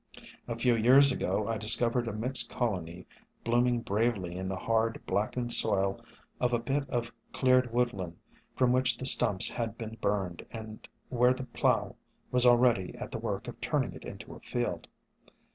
[0.47, 3.05] A few years ago I discovered a mixed colony
[3.43, 6.03] blooming bravely in the hard, blackened soil
[6.39, 8.17] of a bit of cleared woodland
[8.55, 11.95] from which the stumps had been burned and where the plow
[12.31, 14.87] was already at the work of turning it into a field.